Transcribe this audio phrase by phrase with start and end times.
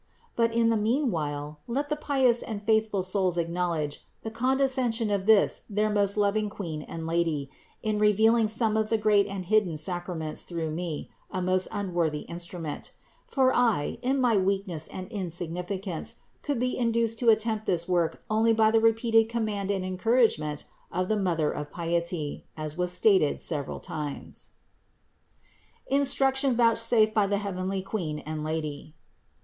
[0.35, 5.61] But in the meanwhile let the pious and faithful souls acknowledge the condescension of this
[5.69, 7.51] their most loving Queen and Lady
[7.83, 12.89] in revealing some of the great and hidden sacraments through me, a most unworthy instrument;
[13.27, 18.53] for I, in my weakness and insignificance, could be induced to attempt this work only
[18.53, 23.79] by the repeated command and encouragement of the Mother of piety, as was stated several
[23.79, 24.49] times.
[25.91, 28.95] INSTRUCTION VOUCHSAFED BY THE HEAVENLY QUEEN AND LADY.